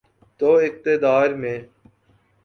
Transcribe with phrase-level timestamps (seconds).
[0.39, 1.59] تو اقتدار میں۔